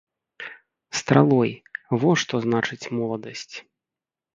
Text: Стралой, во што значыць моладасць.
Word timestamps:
Стралой, 1.01 1.53
во 2.05 2.11
што 2.25 2.43
значыць 2.49 2.83
моладасць. 3.01 3.51